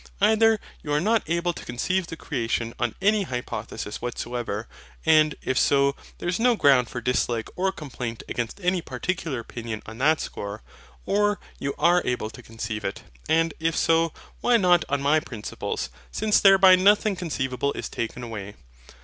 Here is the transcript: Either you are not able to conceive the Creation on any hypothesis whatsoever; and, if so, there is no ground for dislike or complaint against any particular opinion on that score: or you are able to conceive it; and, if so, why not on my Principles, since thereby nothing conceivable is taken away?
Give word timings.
Either 0.19 0.59
you 0.81 0.91
are 0.91 0.99
not 0.99 1.21
able 1.29 1.53
to 1.53 1.63
conceive 1.63 2.07
the 2.07 2.17
Creation 2.17 2.73
on 2.79 2.95
any 3.03 3.21
hypothesis 3.21 4.01
whatsoever; 4.01 4.67
and, 5.05 5.35
if 5.43 5.59
so, 5.59 5.95
there 6.17 6.27
is 6.27 6.39
no 6.39 6.55
ground 6.55 6.89
for 6.89 6.99
dislike 7.01 7.49
or 7.55 7.71
complaint 7.71 8.23
against 8.27 8.59
any 8.61 8.81
particular 8.81 9.37
opinion 9.37 9.83
on 9.85 9.99
that 9.99 10.19
score: 10.19 10.63
or 11.05 11.39
you 11.59 11.75
are 11.77 12.01
able 12.03 12.31
to 12.31 12.41
conceive 12.41 12.83
it; 12.83 13.03
and, 13.29 13.53
if 13.59 13.77
so, 13.77 14.11
why 14.39 14.57
not 14.57 14.83
on 14.89 15.03
my 15.03 15.19
Principles, 15.19 15.91
since 16.11 16.39
thereby 16.39 16.75
nothing 16.75 17.15
conceivable 17.15 17.71
is 17.73 17.87
taken 17.87 18.23
away? 18.23 18.55